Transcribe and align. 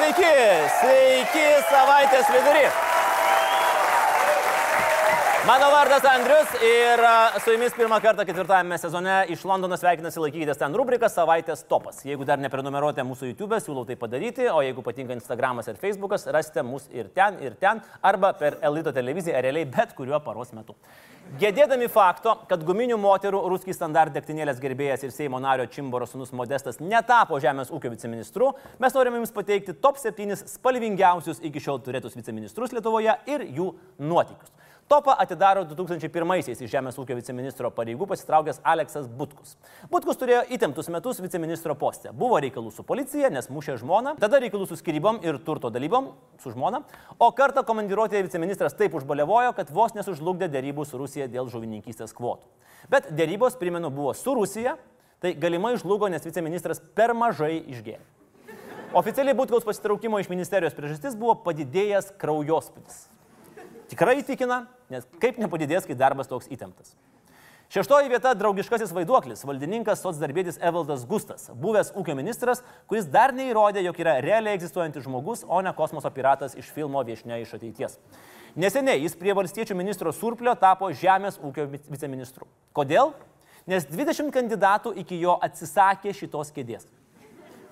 Sveiki, 0.00 0.28
sveiki 0.80 1.42
savaitės 1.68 2.30
vidury. 2.32 2.64
Mano 5.50 5.66
vardas 5.70 6.04
Andrius 6.04 6.50
ir 6.62 7.00
su 7.42 7.50
jumis 7.50 7.72
pirmą 7.74 7.96
kartą 7.98 8.22
ketvirtajame 8.22 8.76
sezone 8.78 9.14
iš 9.34 9.40
Londono 9.50 9.74
sveikinasi 9.74 10.20
laikykitės 10.22 10.60
ten 10.60 10.76
rubrika 10.78 11.08
savaitės 11.10 11.64
topas. 11.66 12.04
Jeigu 12.06 12.22
dar 12.28 12.38
neprenumeruojate 12.38 13.02
mūsų 13.08 13.32
YouTube, 13.32 13.58
siūlau 13.58 13.82
tai 13.88 13.96
padaryti, 13.98 14.46
o 14.46 14.60
jeigu 14.62 14.84
patinka 14.86 15.16
Instagramas 15.16 15.66
ir 15.66 15.80
Facebookas, 15.80 16.28
rasite 16.30 16.62
mus 16.62 16.86
ir 16.94 17.08
ten, 17.16 17.40
ir 17.42 17.56
ten, 17.58 17.80
arba 18.12 18.30
per 18.38 18.60
Elito 18.68 18.92
televiziją, 18.94 19.42
realiai 19.42 19.66
bet 19.66 19.96
kuriuo 19.98 20.22
paros 20.22 20.54
metu. 20.54 20.78
Gėdėdami 21.42 21.90
fakto, 21.90 22.36
kad 22.46 22.62
guminių 22.70 23.00
moterų 23.02 23.42
ruskiai 23.50 23.74
standart 23.74 24.14
degtinėlės 24.14 24.62
gerbėjas 24.62 25.02
ir 25.08 25.16
Seimo 25.16 25.42
nario 25.42 25.66
Čimboro 25.66 26.06
sunus 26.06 26.30
Modestas 26.30 26.78
netapo 26.78 27.42
žemės 27.42 27.74
ūkio 27.74 27.90
viceministru, 27.90 28.54
mes 28.78 28.94
norime 28.94 29.18
jums 29.18 29.34
pateikti 29.34 29.74
top 29.82 29.98
7 29.98 30.44
spalvingiausius 30.46 31.42
iki 31.42 31.66
šiol 31.66 31.82
turėtus 31.82 32.14
viceministrus 32.14 32.78
Lietuvoje 32.78 33.18
ir 33.34 33.48
jų 33.50 33.72
nuotykius. 33.98 34.54
Topą 34.90 35.12
atidaro 35.22 35.60
2001-aisiais 35.70 36.58
iš 36.64 36.70
Žemės 36.72 36.96
ūkio 36.98 37.14
viceministro 37.14 37.68
pareigų 37.70 38.08
pasitraukęs 38.10 38.56
Aleksas 38.66 39.04
Butkus. 39.06 39.52
Butkus 39.86 40.16
turėjo 40.18 40.40
įtemptus 40.56 40.88
metus 40.90 41.20
viceministro 41.22 41.76
postę. 41.78 42.10
Buvo 42.10 42.40
reikalų 42.42 42.72
su 42.74 42.82
policija, 42.88 43.28
nes 43.30 43.46
mušė 43.54 43.76
žmoną, 43.84 44.16
tada 44.18 44.40
reikalų 44.42 44.66
su 44.66 44.80
skirybom 44.80 45.20
ir 45.22 45.38
turto 45.46 45.70
dalybom 45.70 46.08
su 46.42 46.50
žmona, 46.50 46.80
o 47.22 47.28
kartą 47.38 47.62
komandiruotėje 47.68 48.24
viceministras 48.26 48.74
taip 48.80 48.96
užbalevojo, 48.98 49.52
kad 49.60 49.70
vos 49.70 49.94
nesužlugdė 49.94 50.50
dėrybų 50.50 50.88
su 50.90 50.98
Rusija 50.98 51.30
dėl 51.30 51.46
žuvininkystės 51.54 52.10
kvotų. 52.18 52.50
Bet 52.90 53.12
dėrybos, 53.14 53.60
primenu, 53.62 53.92
buvo 53.94 54.16
su 54.18 54.34
Rusija, 54.34 54.74
tai 55.22 55.36
galimai 55.38 55.76
žlugo, 55.78 56.10
nes 56.10 56.26
viceministras 56.26 56.82
per 56.98 57.14
mažai 57.14 57.60
išgėrė. 57.62 58.02
Oficialiai 58.98 59.38
Butkaus 59.38 59.70
pasitraukimo 59.70 60.18
iš 60.18 60.34
ministerijos 60.34 60.74
priežastis 60.74 61.14
buvo 61.14 61.38
padidėjęs 61.46 62.10
kraujospūdis. 62.18 63.04
Tikrai 63.90 64.20
įtikina, 64.20 64.64
nes 64.92 65.06
kaip 65.22 65.38
nepadidės, 65.42 65.86
kai 65.88 65.96
darbas 65.98 66.30
toks 66.30 66.46
įtemptas. 66.52 66.94
Šeštoji 67.70 68.10
vieta- 68.10 68.32
draugiškasis 68.38 68.90
vaiduoklis, 68.90 69.44
valdininkas 69.46 70.00
socdarbėtis 70.02 70.58
Evaldas 70.58 71.04
Gustas, 71.06 71.50
buvęs 71.50 71.92
ūkio 71.94 72.16
ministras, 72.16 72.62
kuris 72.88 73.06
dar 73.06 73.30
neįrodė, 73.32 73.82
jog 73.82 73.96
yra 73.96 74.20
realiai 74.20 74.56
egzistuojantis 74.58 75.04
žmogus, 75.04 75.44
o 75.46 75.60
ne 75.60 75.72
kosmoso 75.72 76.10
piratas 76.10 76.54
iš 76.54 76.70
filmo 76.70 77.02
Viešne 77.04 77.40
iš 77.42 77.54
ateities. 77.54 77.98
Neseniai 78.56 79.00
jis 79.02 79.14
prie 79.14 79.32
valstiečių 79.34 79.76
ministro 79.76 80.12
Surplio 80.12 80.54
tapo 80.58 80.90
žemės 80.90 81.38
ūkio 81.38 81.68
viceministru. 81.88 82.46
Kodėl? 82.74 83.14
Nes 83.66 83.86
20 83.86 84.30
kandidatų 84.30 84.96
iki 84.98 85.20
jo 85.20 85.38
atsisakė 85.40 86.14
šitos 86.14 86.50
kėdės. 86.50 86.86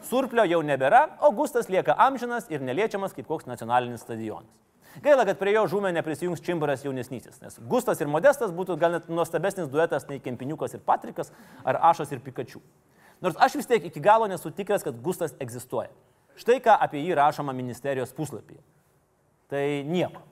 Surplio 0.03 0.44
jau 0.47 0.62
nebėra, 0.62 1.08
o 1.20 1.32
Gustas 1.32 1.69
lieka 1.69 1.94
amžinas 1.98 2.47
ir 2.50 2.60
neliečiamas 2.60 3.12
kaip 3.12 3.27
koks 3.27 3.47
nacionalinis 3.47 4.03
stadionas. 4.06 4.47
Gaila, 5.03 5.25
kad 5.28 5.39
prie 5.39 5.53
jo 5.55 5.64
žūmė 5.70 5.92
neprisijungs 5.94 6.42
Čimbaras 6.42 6.83
jaunesnysis, 6.86 7.39
nes 7.42 7.58
Gustas 7.70 8.00
ir 8.03 8.11
Modestas 8.11 8.55
būtų 8.55 8.78
gal 8.81 8.97
net 8.97 9.11
nuostabesnis 9.12 9.69
duetas 9.70 10.08
nei 10.08 10.22
Kempiniukas 10.25 10.75
ir 10.75 10.83
Patrikas 10.84 11.31
ar 11.64 11.78
Ašas 11.91 12.12
ir 12.14 12.22
Pikačių. 12.25 12.62
Nors 13.22 13.39
aš 13.39 13.59
vis 13.61 13.69
tiek 13.70 13.84
iki 13.84 14.03
galo 14.03 14.27
nesu 14.31 14.50
tikras, 14.55 14.86
kad 14.86 14.98
Gustas 15.03 15.36
egzistuoja. 15.42 15.91
Štai 16.39 16.59
ką 16.62 16.75
apie 16.78 17.03
jį 17.03 17.16
rašoma 17.19 17.55
ministerijos 17.55 18.14
puslapyje. 18.14 18.61
Tai 19.50 19.64
nieko. 19.89 20.22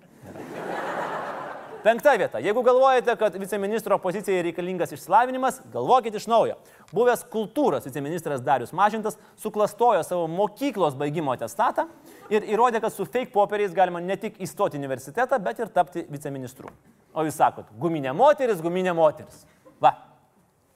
Penkta 1.87 2.17
vieta. 2.19 2.41
Jeigu 2.43 2.63
galvojate, 2.67 3.15
kad 3.15 3.37
viceministro 3.39 3.95
pozicijai 4.03 4.41
reikalingas 4.43 4.91
išsilavinimas, 4.91 5.61
galvokit 5.71 6.17
iš 6.19 6.25
naujo. 6.27 6.57
Buvęs 6.91 7.21
kultūros 7.31 7.85
viceministras 7.87 8.41
Darius 8.43 8.73
Mažintas 8.75 9.15
suklastojo 9.39 10.01
savo 10.03 10.25
mokyklos 10.27 10.97
baigimo 10.99 11.31
atestatą 11.31 11.85
ir 12.33 12.43
įrodė, 12.43 12.81
kad 12.83 12.91
su 12.91 13.07
fake 13.07 13.31
popieriais 13.31 13.77
galima 13.77 14.01
ne 14.03 14.17
tik 14.19 14.41
įstoti 14.43 14.75
į 14.75 14.81
universitetą, 14.81 15.39
bet 15.45 15.61
ir 15.63 15.71
tapti 15.77 16.03
viceministru. 16.11 16.73
O 17.15 17.23
jūs 17.23 17.39
sakot, 17.39 17.71
guminė 17.79 18.17
moteris, 18.19 18.65
guminė 18.65 18.97
moteris. 18.99 19.45
Va, 19.79 19.95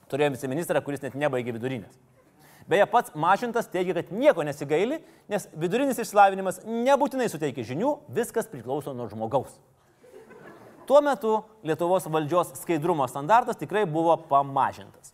turėjome 0.07 0.39
viceministrą, 0.39 0.79
kuris 0.85 1.03
net 1.03 1.19
nebaigė 1.19 1.57
vidurinės. 1.57 1.99
Beje, 2.71 2.87
pats 2.87 3.11
Mažintas 3.19 3.67
teigia, 3.67 3.97
kad 3.99 4.15
nieko 4.15 4.47
nesigaili, 4.47 5.01
nes 5.27 5.49
vidurinis 5.59 5.99
išsilavinimas 5.99 6.63
nebūtinai 6.63 7.27
suteikia 7.27 7.67
žinių, 7.67 7.97
viskas 8.15 8.47
priklauso 8.47 8.95
nuo 8.95 9.11
žmogaus. 9.11 9.59
Tuo 10.91 10.99
metu 10.99 11.37
Lietuvos 11.63 12.03
valdžios 12.11 12.49
skaidrumo 12.59 13.05
standartas 13.07 13.55
tikrai 13.55 13.85
buvo 13.87 14.11
pamažintas. 14.27 15.13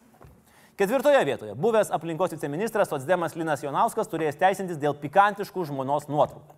Ketvirtoje 0.74 1.20
vietoje 1.28 1.54
buvęs 1.54 1.92
aplinkos 1.94 2.34
viceministras 2.34 2.90
Sotsdemas 2.90 3.36
Linas 3.38 3.62
Jonauskas 3.62 4.10
turėjęs 4.10 4.40
teisintis 4.42 4.80
dėl 4.82 4.98
pikantiškų 4.98 5.68
žmonos 5.70 6.10
nuotraukų. 6.10 6.58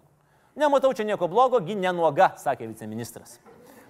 Nematau 0.56 0.94
čia 0.96 1.04
nieko 1.04 1.28
blogo, 1.28 1.60
gi 1.60 1.76
nenuoga, 1.76 2.30
sakė 2.40 2.72
viceministras. 2.72 3.36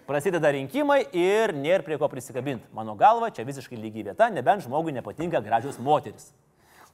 Prasideda 0.10 0.50
rinkimai 0.58 1.04
ir 1.14 1.54
nėra 1.54 1.86
prie 1.86 2.02
ko 2.02 2.10
prisikabinti. 2.10 2.66
Mano 2.74 2.98
galva, 2.98 3.30
čia 3.30 3.46
visiškai 3.46 3.78
lygiai 3.78 4.10
vieta, 4.10 4.34
nebent 4.34 4.66
žmogui 4.66 4.98
nepatinka 4.98 5.46
gražios 5.46 5.78
moteris. 5.78 6.32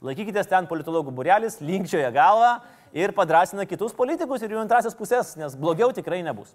Laikykitės 0.03 0.51
ten 0.51 0.67
politologų 0.67 1.15
burelis, 1.15 1.61
linkčioja 1.63 2.11
galvą 2.11 2.57
ir 2.91 3.15
padrasina 3.15 3.63
kitus 3.63 3.95
politikus 3.95 4.43
ir 4.43 4.51
jų 4.51 4.65
antrasis 4.67 4.99
pusės, 4.99 5.37
nes 5.39 5.55
blogiau 5.55 5.95
tikrai 5.95 6.19
nebus. 6.19 6.51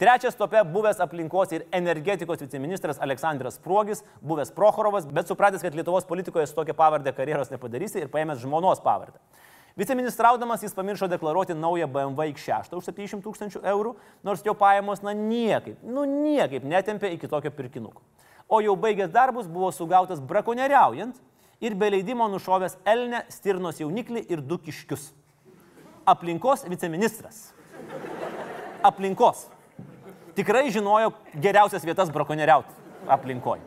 Trečias 0.00 0.32
tope 0.32 0.56
buvęs 0.64 0.96
aplinkos 1.04 1.50
ir 1.52 1.66
energetikos 1.76 2.40
viceministras 2.40 2.96
Aleksandras 3.04 3.58
Pruogis, 3.60 3.98
buvęs 4.24 4.48
Prohorovas, 4.56 5.04
bet 5.04 5.28
supratęs, 5.28 5.60
kad 5.60 5.74
Lietuvos 5.76 6.06
politikoje 6.08 6.46
su 6.48 6.56
tokia 6.56 6.72
pavardė 6.72 7.12
karjeros 7.12 7.50
nepadarysi 7.52 8.00
ir 8.00 8.08
paėmęs 8.08 8.40
žmonos 8.40 8.80
pavardę. 8.80 9.20
Viceministraudamas 9.76 10.64
jis 10.64 10.72
pamiršo 10.78 11.10
deklaruoti 11.12 11.52
naują 11.52 11.90
BMW 11.92 12.30
X6 12.32 12.72
už 12.78 12.88
700 12.88 13.20
tūkstančių 13.26 13.62
eurų, 13.74 13.92
nors 14.24 14.40
jo 14.46 14.56
pajamos, 14.56 15.04
na 15.04 15.12
niekaip, 15.12 15.84
nu 15.84 16.06
niekaip 16.08 16.64
netempė 16.64 17.12
iki 17.18 17.28
tokio 17.28 17.52
pirkinuko. 17.52 18.00
O 18.48 18.64
jau 18.64 18.78
baigęs 18.80 19.12
darbus 19.12 19.52
buvo 19.52 19.68
sugautas 19.68 20.24
brakonieriaujant 20.24 21.20
ir 21.60 21.76
be 21.76 21.92
leidimo 21.92 22.32
nušovęs 22.32 22.80
Elnę, 22.88 23.26
Stirnos 23.28 23.84
jauniklį 23.84 24.24
ir 24.32 24.40
du 24.40 24.56
kiškius. 24.64 25.10
Aplinkos 26.08 26.64
viceministras. 26.72 27.50
Aplinkos 28.80 29.50
tikrai 30.40 30.70
žinojo 30.72 31.12
geriausias 31.36 31.84
vietas 31.84 32.10
brakonieriauti 32.12 32.72
aplinkoje. 33.08 33.66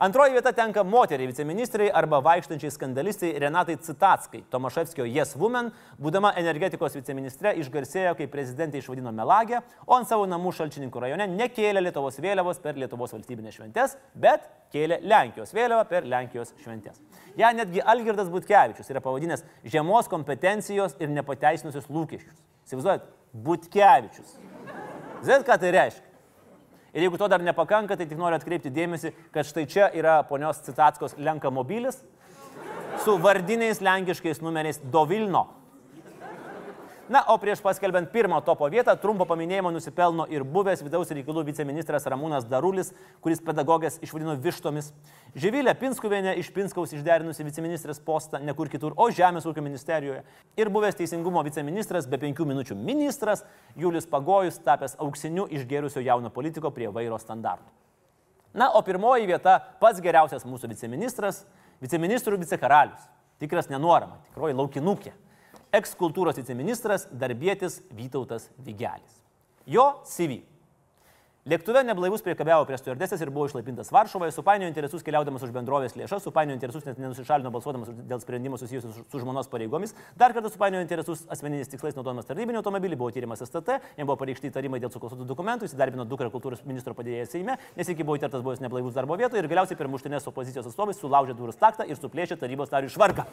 Antroji 0.00 0.32
vieta 0.32 0.48
tenka 0.56 0.80
moteriai 0.80 1.28
viceministrai 1.28 1.90
arba 1.92 2.22
vaikštančiai 2.24 2.72
skandalistai 2.72 3.34
Renatai 3.42 3.74
Citatskai. 3.84 4.38
Tomaševskio 4.48 5.04
Yes 5.04 5.34
Woman, 5.36 5.68
būdama 6.00 6.30
energetikos 6.40 6.94
viceministre, 6.96 7.52
išgarsėjo, 7.60 8.14
kai 8.16 8.30
prezidentė 8.32 8.80
išvadino 8.80 9.12
melagę, 9.12 9.60
o 9.84 9.98
ant 9.98 10.08
savo 10.08 10.24
namų 10.30 10.54
šalčininkų 10.56 11.02
rajone 11.04 11.26
nekėlė 11.34 11.82
Lietuvos 11.84 12.16
vėliavos 12.24 12.62
per 12.64 12.80
Lietuvos 12.80 13.12
valstybinės 13.12 13.58
šventės, 13.60 13.98
bet 14.16 14.48
kėlė 14.72 15.02
Lenkijos 15.04 15.52
vėliavą 15.52 15.84
per 15.92 16.08
Lenkijos 16.08 16.54
šventės. 16.64 16.96
Ja 17.36 17.52
netgi 17.52 17.84
Algirdas 17.84 18.32
Butkevičius 18.32 18.88
yra 18.88 19.04
pavadinęs 19.04 19.44
žemos 19.68 20.08
kompetencijos 20.08 20.96
ir 20.96 21.12
nepateisinusius 21.12 21.92
lūkesčius. 21.92 22.40
Įsivaizduojat, 22.70 23.04
Butkevičius. 23.36 24.38
Zet, 25.22 25.44
ką 25.44 25.58
tai 25.60 25.72
reiškia? 25.74 26.06
Ir 26.90 27.04
jeigu 27.04 27.18
to 27.20 27.28
dar 27.30 27.42
nepakanka, 27.44 27.94
tai 27.96 28.06
tik 28.08 28.18
noriu 28.18 28.38
atkreipti 28.40 28.72
dėmesį, 28.74 29.12
kad 29.34 29.46
štai 29.46 29.66
čia 29.70 29.90
yra 29.94 30.16
ponios 30.26 30.58
Citatskos 30.66 31.14
Lenkamobilis 31.22 32.00
su 33.04 33.14
vardiniais 33.22 33.78
lenkiškais 33.84 34.42
numeriais 34.42 34.80
Dovilno. 34.90 35.46
Na, 37.10 37.24
o 37.26 37.34
prieš 37.42 37.58
paskelbent 37.58 38.12
pirmą 38.14 38.36
topo 38.46 38.68
vietą, 38.70 38.92
trumpo 39.02 39.24
paminėjimo 39.26 39.72
nusipelno 39.74 40.28
ir 40.30 40.44
buvęs 40.46 40.84
vidaus 40.86 41.08
reikalų 41.10 41.42
viceministras 41.48 42.04
Ramūnas 42.06 42.44
Darulis, 42.46 42.92
kuris 43.18 43.40
pedagogės 43.42 43.96
išvadino 43.98 44.36
vištomis, 44.38 44.92
Živilė 45.34 45.72
Pinskuvienė 45.74 46.36
iš 46.38 46.52
Pinskaus 46.54 46.92
išderinusi 46.94 47.42
viceministrės 47.42 47.98
postą 48.06 48.38
ne 48.38 48.54
kur 48.54 48.70
kitur, 48.70 48.94
o 48.94 49.08
Žemės 49.10 49.48
ūkio 49.50 49.64
ministerijoje, 49.66 50.20
ir 50.54 50.70
buvęs 50.70 51.00
teisingumo 51.00 51.42
viceministras 51.42 52.06
be 52.06 52.20
penkių 52.22 52.46
minučių 52.46 52.76
ministras 52.78 53.42
Julius 53.74 54.06
Pagojus, 54.06 54.60
tapęs 54.62 54.94
auksiniu 55.02 55.48
išgėrusio 55.50 56.04
jauno 56.06 56.30
politiko 56.30 56.70
prie 56.70 56.92
vairo 56.94 57.18
standartų. 57.18 57.66
Na, 58.54 58.68
o 58.70 58.84
pirmoji 58.86 59.26
vieta 59.26 59.56
pats 59.82 59.98
geriausias 59.98 60.46
mūsų 60.46 60.70
viceministras- 60.76 61.42
viceministrų 61.82 62.38
vicekaralius. 62.38 63.02
Tikras 63.42 63.66
nenuorama, 63.66 64.22
tikroji 64.30 64.54
laukinukė 64.54 65.12
ekskultūros 65.76 66.40
viceministras 66.40 67.08
darbėtis 67.12 67.80
Vytautas 67.94 68.48
Vigelis. 68.58 69.20
Jo 69.66 70.00
CV. 70.08 70.42
Lėktuve 71.48 71.80
neblaivus 71.88 72.20
priekabiavo 72.20 72.66
prie 72.68 72.76
stewardesės 72.76 73.22
ir 73.24 73.30
buvo 73.32 73.46
išlaipintas 73.48 73.88
Varšuvoje, 73.94 74.34
supainiojo 74.36 74.68
interesus 74.68 75.00
keliaudamas 75.00 75.40
už 75.46 75.54
bendrovės 75.54 75.94
lėšas, 75.96 76.20
supainiojo 76.26 76.58
interesus 76.58 76.84
net 76.84 76.98
nenusišalino 77.00 77.48
balsuodamas 77.54 77.88
dėl 78.10 78.20
sprendimų 78.20 78.58
susijusių 78.60 78.90
su, 78.92 79.04
su 79.08 79.20
žmonos 79.22 79.48
pareigomis, 79.48 79.94
dar 80.20 80.34
kartą 80.36 80.50
supainiojo 80.52 80.84
interesus 80.84 81.22
asmeniniais 81.32 81.72
tikslais 81.72 81.96
naudodamas 81.96 82.28
tarnybinį 82.28 82.60
automobilį, 82.60 82.98
buvo 83.00 83.08
tyrimas 83.16 83.40
STT, 83.46 83.78
jam 83.96 84.10
buvo 84.10 84.18
pareikšti 84.20 84.52
įtarimai 84.52 84.82
dėl 84.84 84.92
suklastotų 84.92 85.24
dokumentų, 85.32 85.70
įsidarbino 85.70 86.04
dukrą 86.12 86.28
kultūros 86.34 86.60
ministro 86.68 86.92
padėjėjas 86.98 87.32
Seime, 87.32 87.56
nes 87.78 87.88
iki 87.88 88.04
buvo 88.04 88.20
įtartas 88.20 88.44
buvęs 88.44 88.60
neblaivus 88.60 88.98
darbo 88.98 89.16
vietoje 89.16 89.40
ir 89.40 89.48
galiausiai 89.48 89.80
per 89.80 89.88
muštinės 89.88 90.28
opozicijos 90.28 90.68
atstovais 90.68 91.00
sulaužė 91.00 91.38
durų 91.40 91.56
staktą 91.56 91.88
ir 91.88 91.96
suplėšė 91.96 92.36
tarybos 92.44 92.76
narių 92.76 92.92
švarką. 92.92 93.26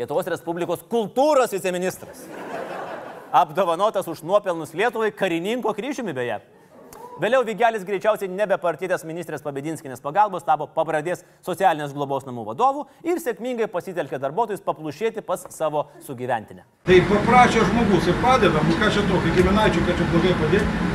Lietuvos 0.00 0.28
Respublikos 0.32 0.80
kultūros 0.88 1.52
viceministras. 1.52 2.22
Apdovanotas 3.36 4.08
už 4.08 4.22
nuopelnus 4.24 4.72
Lietuvai 4.72 5.10
karininko 5.12 5.74
kryžiumi 5.76 6.14
beje. 6.16 6.38
Vėliau 7.20 7.44
Vigelis 7.44 7.84
greičiausiai 7.84 8.30
nebepartytas 8.32 9.04
ministrės 9.04 9.44
Pabedinskinės 9.44 10.00
pagalbos 10.00 10.46
tapo 10.46 10.64
pabradės 10.72 11.20
socialinės 11.44 11.92
globos 11.92 12.24
namų 12.24 12.46
vadovų 12.48 12.86
ir 13.04 13.20
sėkmingai 13.20 13.68
pasitelkė 13.68 14.16
darbuotojus 14.22 14.64
paplušėti 14.64 15.20
pas 15.26 15.44
savo 15.52 15.90
sugyventinę. 16.06 16.64
Tai 16.88 16.96
paprašė 17.12 17.66
žmogus 17.68 18.08
ir 18.08 18.16
padeda, 18.24 18.64
nu 18.64 18.80
ką 18.80 18.88
čia 18.96 19.04
tokio, 19.04 19.34
giminaičių, 19.36 19.84
kad 19.84 20.00
čia 20.00 20.12
blogai 20.14 20.36
padėti. 20.40 20.86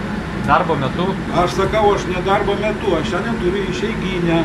Darbo 0.50 0.82
metu. 0.82 1.12
Aš 1.44 1.60
sakau, 1.60 1.92
aš 1.94 2.10
ne 2.10 2.26
darbo 2.26 2.58
metu, 2.58 2.98
aš 2.98 3.14
šiandien 3.14 3.38
turiu 3.44 3.68
išeiginę. 3.70 4.42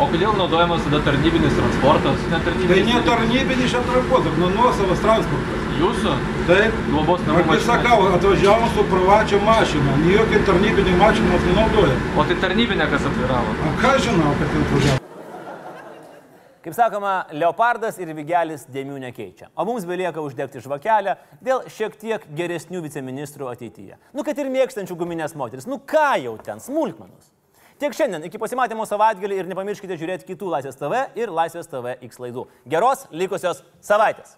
O 0.00 0.06
kodėl 0.08 0.32
naudojamas 0.38 0.80
tada 0.86 1.00
tarnybinis 1.04 1.52
transportas? 1.58 2.20
Tai 2.24 2.30
Netarnybinis. 2.38 2.86
ne 2.94 3.00
tarnybinis 3.04 3.72
transportas, 3.88 4.38
nu 4.40 4.48
nuosavas 4.54 5.02
transportas. 5.04 5.66
Jūsų 5.80 6.14
Taip. 6.48 6.78
globos 6.90 7.20
namų 7.26 7.40
Aš 7.40 7.44
tai 7.44 7.50
mašina. 7.50 7.74
sakau, 7.74 7.98
atvažiavom 8.16 8.70
su 8.74 8.84
privačia 8.90 9.38
mašina, 9.44 9.92
jokia 10.12 10.40
tarnybinė 10.48 10.94
mašina 11.00 11.28
mes 11.34 11.44
nenaudoja. 11.50 11.96
O 12.16 12.24
tai 12.30 12.36
tarnybinė 12.44 12.86
kas 12.90 13.04
atviravo? 13.10 13.54
O 13.68 13.72
ką 13.82 13.92
žinau, 14.06 14.32
kad 14.40 14.48
ten 14.54 14.64
atvažiavo? 14.66 14.98
Kaip 16.60 16.74
sakoma, 16.76 17.12
leopardas 17.32 17.96
ir 17.98 18.10
vigelis 18.16 18.66
dėmių 18.68 18.98
nekeičia. 19.06 19.48
O 19.56 19.64
mums 19.64 19.86
belieka 19.88 20.20
uždegti 20.20 20.60
žvakelę 20.60 21.14
dėl 21.40 21.62
šiek 21.72 21.96
tiek 21.96 22.24
geresnių 22.36 22.82
viceministrų 22.84 23.48
ateityje. 23.52 23.96
Nu, 24.12 24.24
kad 24.24 24.36
ir 24.38 24.48
mėgstančių 24.52 24.96
guminės 25.00 25.32
moteris. 25.36 25.64
Nu, 25.68 25.78
ką 25.80 26.18
jau 26.20 26.34
ten, 26.44 26.60
smulkmenus. 26.60 27.32
Tiek 27.80 27.94
šiandien, 27.96 28.26
iki 28.28 28.36
pasimatymo 28.36 28.84
savaitgalį 28.84 29.38
ir 29.40 29.46
nepamirškite 29.48 29.96
žiūrėti 29.96 30.28
kitų 30.28 30.50
Laisvės 30.52 30.76
TV 30.76 31.00
ir 31.16 31.32
Laisvės 31.32 31.70
TV 31.72 31.96
X 32.10 32.20
laidų. 32.20 32.44
Geros 32.68 33.06
likusios 33.08 33.64
savaitės. 33.80 34.36